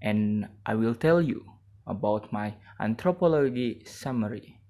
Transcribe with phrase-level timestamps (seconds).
[0.00, 1.44] And I will tell you
[1.84, 4.64] about my anthropology summary.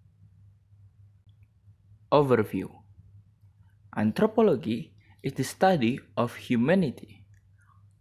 [2.10, 2.66] Overview
[3.94, 4.90] Anthropology
[5.22, 7.22] is the study of humanity.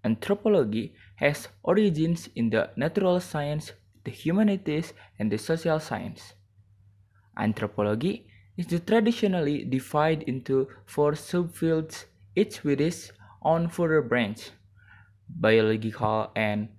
[0.02, 6.34] Anthropology has origins in the natural science the humanities, and the social science.
[7.38, 13.12] Anthropology is traditionally divided into four subfields, each with its
[13.42, 14.52] own further branch
[15.40, 16.70] biological and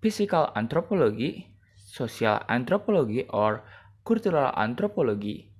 [0.00, 3.64] physical anthropology, social anthropology or
[4.04, 5.50] cultural anthropology,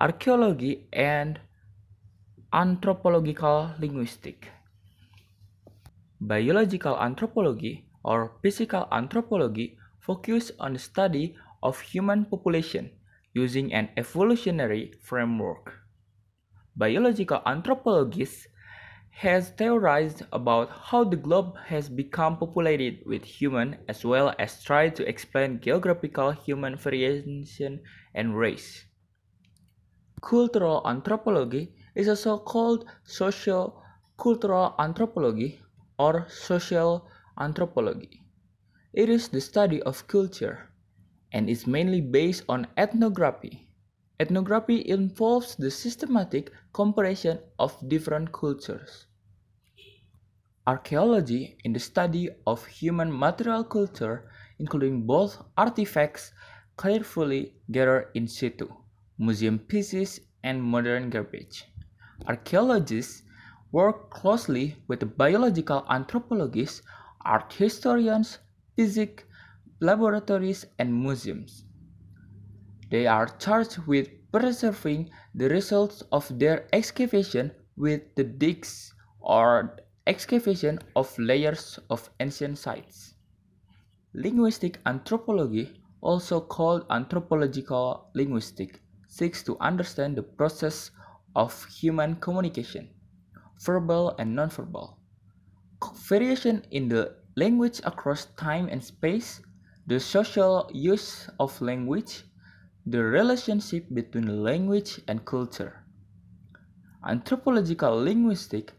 [0.00, 1.40] archaeology, and
[2.52, 4.48] anthropological linguistic.
[6.20, 12.88] Biological anthropology or physical anthropology focus on the study of human population
[13.34, 15.84] using an evolutionary framework.
[16.74, 18.46] Biological anthropologists
[19.10, 24.96] has theorized about how the globe has become populated with human as well as tried
[24.96, 27.80] to explain geographical human variation
[28.14, 28.86] and race.
[30.22, 33.82] Cultural anthropology is also called social
[34.16, 35.60] cultural anthropology
[35.98, 38.22] or social anthropology.
[38.98, 40.70] It is the study of culture
[41.30, 43.70] and is mainly based on ethnography.
[44.18, 49.06] Ethnography involves the systematic comparison of different cultures.
[50.66, 56.32] Archaeology in the study of human material culture, including both artifacts
[56.76, 58.66] carefully gathered in situ,
[59.16, 61.66] museum pieces, and modern garbage.
[62.26, 63.22] Archaeologists
[63.70, 66.82] work closely with biological anthropologists,
[67.24, 68.40] art historians,
[68.78, 69.24] physics
[69.80, 71.64] laboratories, and museums.
[72.90, 80.80] They are charged with preserving the results of their excavation with the digs or excavation
[80.96, 83.14] of layers of ancient sites.
[84.14, 90.90] Linguistic anthropology, also called anthropological linguistics, seeks to understand the process
[91.36, 92.88] of human communication,
[93.60, 94.96] verbal and nonverbal.
[96.08, 99.40] Variation in the language across time and space,
[99.86, 102.24] the social use of language,
[102.84, 105.84] the relationship between language and culture.
[107.06, 108.72] Anthropological linguistics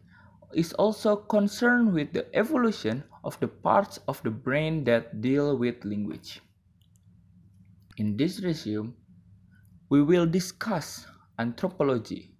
[0.52, 5.82] is also concerned with the evolution of the parts of the brain that deal with
[5.84, 6.40] language.
[7.96, 8.92] In this resume,
[9.88, 11.06] we will discuss
[11.38, 12.34] anthropology,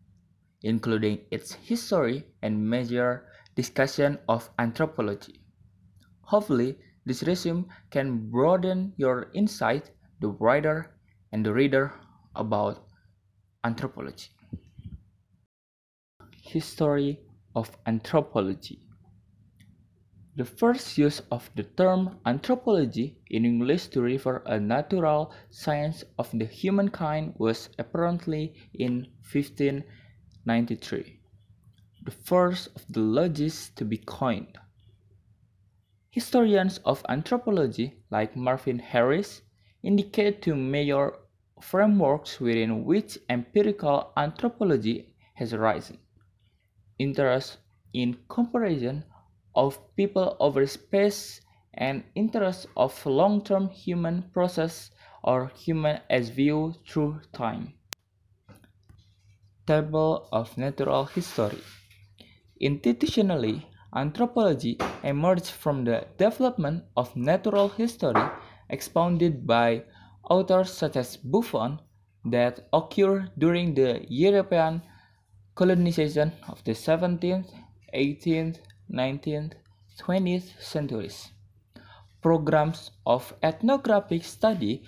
[0.63, 3.25] including its history and major
[3.57, 5.40] discussion of anthropology.
[6.31, 10.95] Hopefully, this resume can broaden your insight, the writer
[11.33, 11.93] and the reader
[12.37, 12.87] about
[13.65, 14.29] anthropology.
[16.41, 17.19] History
[17.57, 18.79] of anthropology.
[20.37, 26.31] The first use of the term anthropology in English to refer a natural science of
[26.33, 31.21] the humankind was apparently in 1593,
[32.05, 34.57] the first of the logies to be coined.
[36.11, 39.43] Historians of anthropology, like Marvin Harris,
[39.83, 41.15] indicate two major
[41.61, 45.99] frameworks within which empirical anthropology has arisen.
[46.99, 47.59] Interest
[47.93, 49.05] in comparison
[49.55, 51.41] of people over space
[51.75, 54.91] and interest of long-term human process
[55.23, 57.73] or human as viewed through time.
[59.67, 61.63] Table of Natural History
[62.61, 63.65] Institutionally,
[63.95, 68.23] Anthropology emerged from the development of natural history
[68.69, 69.83] expounded by
[70.29, 71.81] authors such as Buffon
[72.25, 74.83] that occurred during the European
[75.57, 77.51] colonization of the 17th,
[77.93, 78.59] 18th,
[78.93, 79.55] 19th,
[79.99, 81.33] 20th centuries.
[82.23, 84.85] Programs of ethnographic study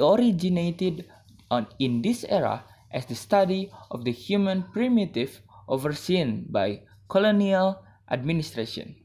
[0.00, 1.04] originated
[1.50, 8.96] on, in this era as the study of the human primitive overseen by colonial administration.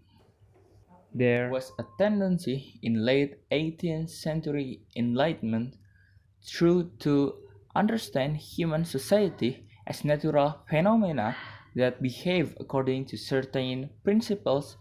[1.14, 5.76] There was a tendency in late 18th century enlightenment
[6.44, 7.36] through to
[7.76, 11.36] understand human society as natural phenomena
[11.76, 14.78] that behave according to certain principles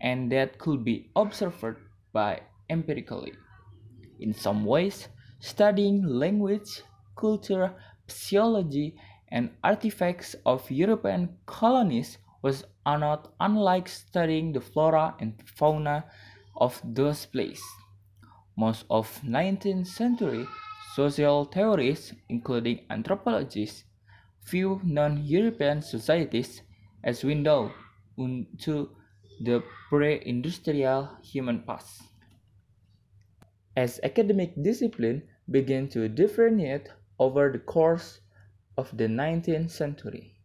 [0.00, 1.78] and that could be observed
[2.12, 3.32] by empirically.
[4.20, 5.08] In some ways,
[5.40, 6.82] studying language,
[7.16, 7.74] culture,
[8.06, 8.96] physiology,
[9.28, 16.04] and artifacts of European colonies was not unlike studying the flora and fauna
[16.56, 17.64] of those places.
[18.56, 20.46] Most of 19th century
[20.94, 23.84] Social theories, including anthropologists,
[24.44, 26.60] view non-European societies
[27.02, 27.72] as window
[28.18, 28.90] into
[29.40, 32.02] the pre-industrial human past.
[33.74, 38.20] As academic discipline began to differentiate over the course
[38.76, 40.36] of the 19th century,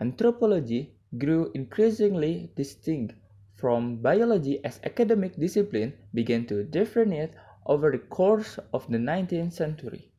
[0.00, 3.14] anthropology grew increasingly distinct
[3.54, 7.32] from biology as academic discipline began to differentiate
[7.64, 10.10] over the course of the 19th century.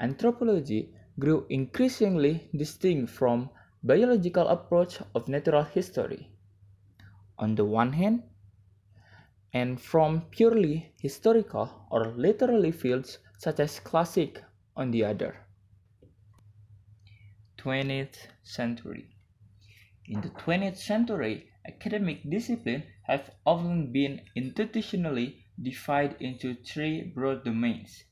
[0.00, 3.50] Anthropology grew increasingly distinct from
[3.82, 6.30] biological approach of natural history.
[7.38, 8.22] On the one hand,
[9.52, 14.42] and from purely historical or literary fields such as classic
[14.76, 15.36] on the other.
[17.58, 19.17] 20th century.
[20.10, 28.04] In the 20th century, academic disciplines have often been institutionally divided into three broad domains.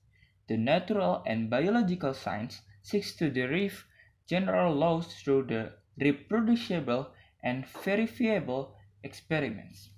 [0.46, 3.87] The natural and biological science seeks to derive
[4.26, 7.12] general laws through the reproducible
[7.43, 9.88] and verifiable experiments.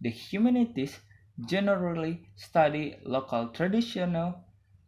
[0.00, 0.98] The humanities
[1.46, 4.34] generally study local traditions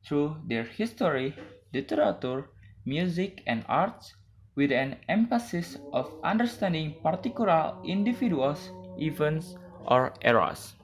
[0.07, 1.37] through their history,
[1.75, 2.49] literature,
[2.87, 4.15] music, and arts,
[4.59, 9.55] with an emphasis of understanding particular individuals, events,
[9.87, 10.75] or eras.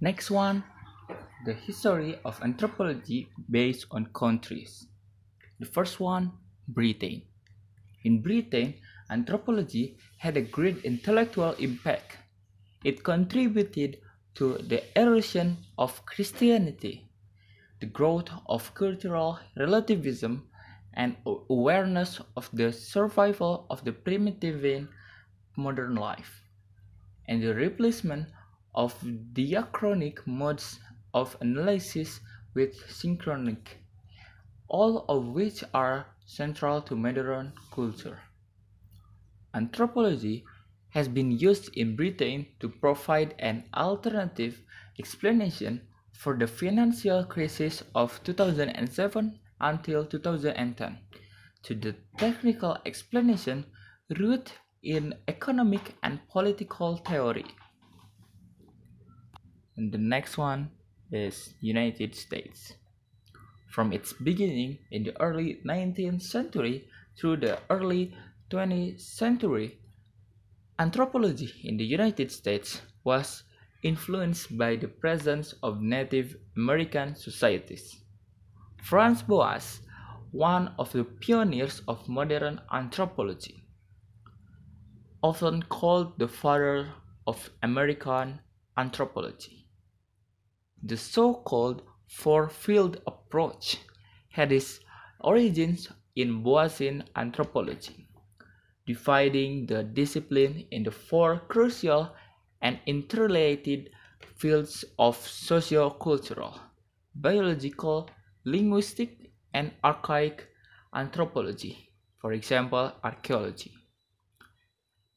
[0.00, 0.62] Next one,
[1.44, 4.86] the history of anthropology based on countries.
[5.58, 6.30] The first one,
[6.68, 7.22] Britain.
[8.04, 8.74] In Britain,
[9.10, 12.16] anthropology had a great intellectual impact.
[12.84, 13.98] It contributed
[14.36, 17.10] to the erosion of Christianity,
[17.80, 20.46] the growth of cultural relativism,
[20.94, 24.88] and awareness of the survival of the primitive in
[25.56, 26.42] modern life,
[27.28, 28.28] and the replacement
[28.74, 28.94] of
[29.32, 30.80] diachronic modes
[31.14, 32.20] of analysis
[32.54, 33.78] with synchronic,
[34.68, 38.20] all of which are central to modern culture.
[39.54, 40.44] Anthropology
[40.90, 44.60] has been used in Britain to provide an alternative
[44.98, 45.80] explanation
[46.12, 50.98] for the financial crisis of 2007 until 2010
[51.62, 53.66] to the technical explanation
[54.18, 54.52] rooted
[54.82, 57.44] in economic and political theory.
[59.76, 60.70] And the next one
[61.12, 62.74] is United States.
[63.70, 68.14] From its beginning in the early 19th century through the early
[68.50, 69.78] 20th century,
[70.78, 73.44] anthropology in the United States was
[73.82, 77.99] influenced by the presence of Native American societies.
[78.82, 79.80] Franz Boas,
[80.32, 83.64] one of the pioneers of modern anthropology,
[85.22, 86.92] often called the father
[87.26, 88.40] of American
[88.76, 89.66] anthropology.
[90.82, 93.78] The so-called four-field approach
[94.30, 94.80] had its
[95.20, 98.06] origins in Boasian anthropology
[98.86, 102.12] dividing the discipline into four crucial
[102.60, 103.90] and interrelated
[104.36, 106.58] fields of socio-cultural,
[107.14, 108.10] biological,
[108.44, 110.48] linguistic, and archaic
[110.94, 113.72] anthropology, for example, archaeology.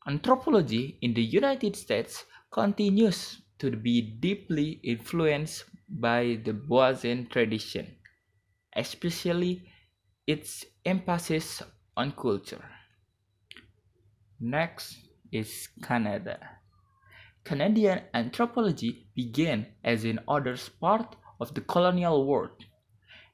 [0.07, 7.95] Anthropology in the United States continues to be deeply influenced by the Boasian tradition,
[8.75, 9.71] especially
[10.27, 11.61] its emphasis
[11.95, 12.63] on culture.
[14.39, 14.97] Next
[15.31, 16.39] is Canada.
[17.43, 22.65] Canadian anthropology began as in others part of the colonial world,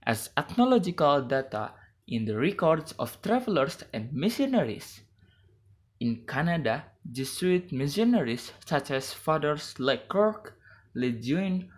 [0.09, 1.71] as ethnological data
[2.07, 5.01] in the records of travelers and missionaries.
[5.99, 10.53] In Canada, Jesuit missionaries such as Fathers Le Clercq,
[10.95, 11.69] Lejeune,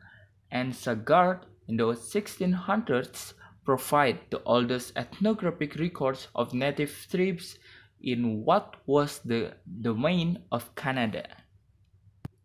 [0.50, 3.34] and Sagard in the 1600s
[3.66, 7.60] provide the oldest ethnographic records of native tribes
[8.02, 11.28] in what was the domain of Canada.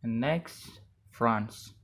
[0.02, 0.80] next,
[1.12, 1.74] France.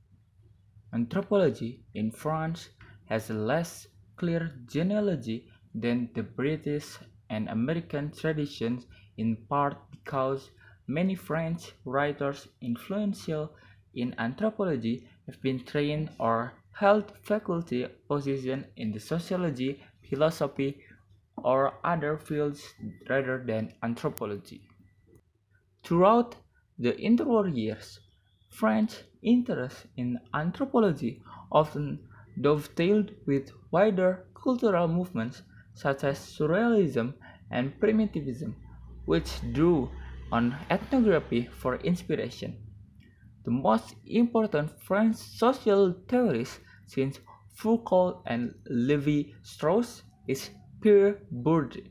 [0.93, 2.69] Anthropology in France
[3.05, 6.97] has less clear genealogy than the British
[7.29, 8.85] and American traditions
[9.17, 10.51] in part because
[10.87, 13.51] many French writers influential
[13.95, 20.77] in anthropology have been trained or held faculty positions in the sociology, philosophy,
[21.37, 22.73] or other fields
[23.09, 24.61] rather than anthropology.
[25.83, 26.35] Throughout
[26.79, 27.99] the interwar years,
[28.49, 32.07] French interest in anthropology often
[32.39, 37.13] dovetailed with wider cultural movements such as Surrealism
[37.51, 38.55] and Primitivism,
[39.05, 39.89] which drew
[40.31, 42.57] on ethnography for inspiration.
[43.45, 47.19] The most important French social theorist since
[47.55, 50.49] Foucault and Levi-Strauss is
[50.81, 51.85] Pierre Bourdieu,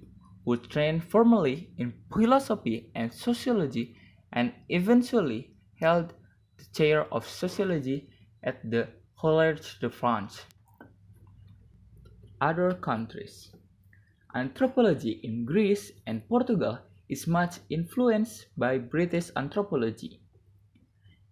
[0.44, 3.96] who trained formally in philosophy and sociology
[4.32, 6.14] and eventually held
[6.58, 8.08] the chair of sociology
[8.42, 8.88] at the
[9.22, 10.46] Collège de France.
[12.40, 13.52] Other countries
[14.34, 20.20] Anthropology in Greece and Portugal is much influenced by British anthropology.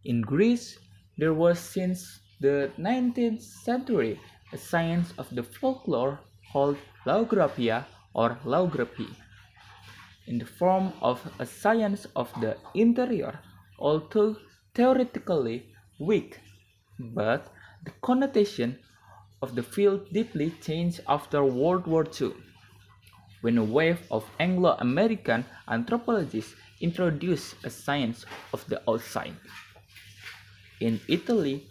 [0.04, 0.78] In Greece,
[1.18, 4.20] there was since the 19th century
[4.52, 6.20] a science of the folklore
[6.52, 9.08] called laografia or laography,
[10.28, 13.40] in the form of a science of the interior,
[13.80, 14.36] although
[14.76, 15.66] theoretically
[15.98, 16.38] weak,
[17.00, 17.52] but
[17.84, 18.78] the connotation
[19.42, 22.32] of the field deeply changed after World War II,
[23.40, 29.36] when a wave of Anglo-American anthropologists introduced a science of the outside.
[30.80, 31.66] In Italy,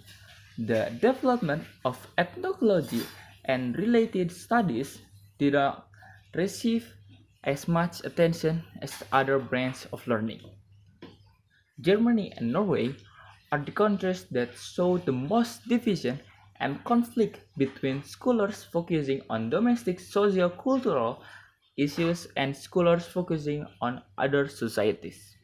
[0.57, 3.01] the development of ethnology
[3.45, 4.99] and related studies
[5.37, 5.87] did not
[6.35, 6.93] receive
[7.43, 10.41] as much attention as other branches of learning.
[11.79, 12.95] Germany and Norway
[13.51, 16.19] are the countries that show the most division
[16.59, 21.23] and conflict between scholars focusing on domestic socio-cultural
[21.77, 25.35] issues and scholars focusing on other societies.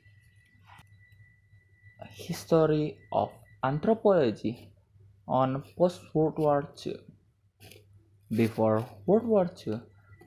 [2.02, 3.32] A history of
[3.64, 4.72] anthropology
[5.28, 6.98] on post-World War II.
[8.36, 9.80] Before World War II,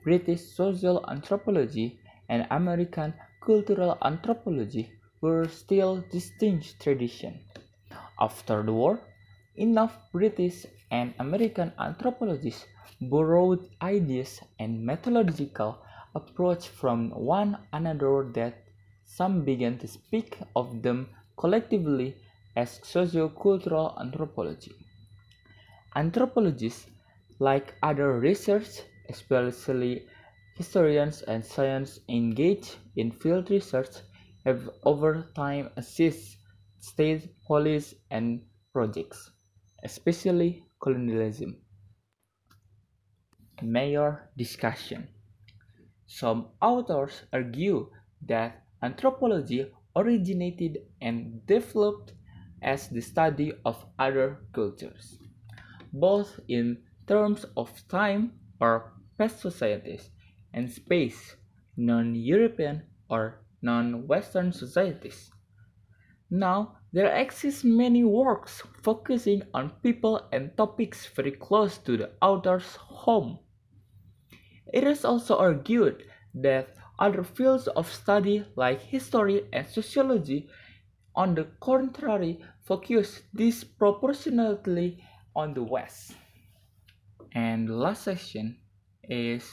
[0.03, 7.41] British social anthropology and American cultural anthropology were still distinct traditions.
[8.19, 8.99] After the war,
[9.55, 12.65] enough British and American anthropologists
[12.99, 15.77] borrowed ideas and methodological
[16.15, 18.63] approach from one another that
[19.05, 21.07] some began to speak of them
[21.37, 22.15] collectively
[22.55, 24.73] as socio-cultural anthropology.
[25.95, 26.89] Anthropologists,
[27.39, 30.05] like other research, especially
[30.55, 33.95] historians and science engaged in field research,
[34.43, 36.38] have over time assisted
[36.79, 38.41] state police and
[38.73, 39.31] projects,
[39.83, 41.57] especially colonialism.
[43.61, 45.09] Major discussion.
[46.07, 47.91] Some authors argue
[48.27, 52.13] that anthropology originated and developed
[52.61, 55.19] as the study of other cultures,
[55.93, 60.09] both in terms of time or past societies
[60.53, 61.35] and space,
[61.77, 65.31] non-European or non-Western societies.
[66.29, 72.75] Now, there exist many works focusing on people and topics very close to the author's
[72.75, 73.39] home.
[74.73, 76.03] It is also argued
[76.35, 80.49] that other fields of study like history and sociology,
[81.15, 85.03] on the contrary, focus disproportionately
[85.35, 86.15] on the West.
[87.33, 88.57] And the last section
[89.03, 89.49] is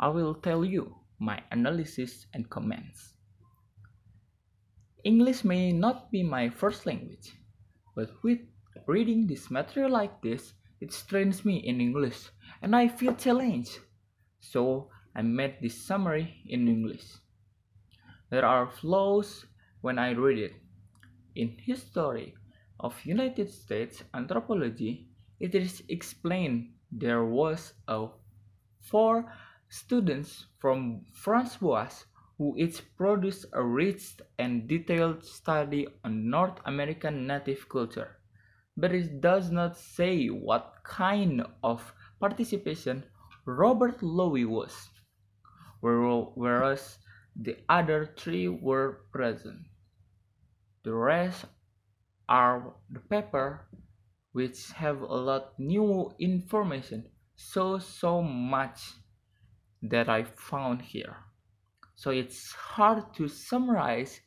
[0.00, 3.11] I will tell you my analysis and comments.
[5.04, 7.32] English may not be my first language,
[7.96, 8.38] but with
[8.86, 12.30] reading this material like this, it strains me in English
[12.62, 13.78] and I feel challenged.
[14.40, 17.04] So I made this summary in English.
[18.30, 19.46] There are flaws
[19.80, 20.54] when I read it.
[21.34, 22.34] In history
[22.80, 25.08] of United States anthropology,
[25.40, 28.06] it is explained there was a
[28.80, 29.32] four
[29.68, 31.60] students from Franz
[32.42, 38.16] who each produced a rich and detailed study on North American native culture,
[38.76, 43.04] but it does not say what kind of participation
[43.46, 44.74] Robert Lowie was,
[45.80, 46.98] whereas
[47.36, 49.60] the other three were present.
[50.82, 51.44] The rest
[52.28, 53.68] are the paper
[54.32, 57.06] which have a lot new information
[57.36, 58.80] so so much
[59.80, 61.16] that I found here
[62.02, 64.20] so it's hard to summarize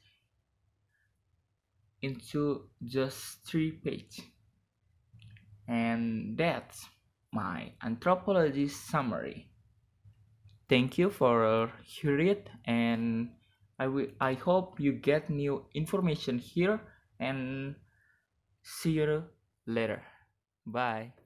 [2.01, 4.21] into just three pages
[5.67, 6.85] and that's
[7.33, 9.49] my anthropology summary.
[10.69, 13.31] Thank you for hearing it and
[13.77, 16.79] I will I hope you get new information here
[17.19, 17.75] and
[18.63, 19.25] see you
[19.67, 20.01] later.
[20.65, 21.24] Bye